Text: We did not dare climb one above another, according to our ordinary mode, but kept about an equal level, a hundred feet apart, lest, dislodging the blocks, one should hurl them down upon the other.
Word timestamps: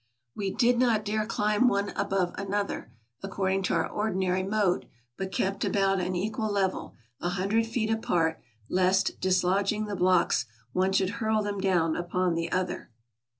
We 0.35 0.49
did 0.49 0.79
not 0.79 1.05
dare 1.05 1.27
climb 1.27 1.67
one 1.67 1.89
above 1.89 2.33
another, 2.35 2.91
according 3.21 3.61
to 3.65 3.75
our 3.75 3.87
ordinary 3.87 4.41
mode, 4.41 4.87
but 5.15 5.31
kept 5.31 5.63
about 5.63 5.99
an 6.01 6.15
equal 6.15 6.51
level, 6.51 6.95
a 7.19 7.29
hundred 7.29 7.67
feet 7.67 7.91
apart, 7.91 8.41
lest, 8.67 9.19
dislodging 9.21 9.85
the 9.85 9.95
blocks, 9.95 10.47
one 10.73 10.91
should 10.91 11.11
hurl 11.21 11.43
them 11.43 11.59
down 11.61 11.95
upon 11.95 12.33
the 12.33 12.51
other. 12.51 12.89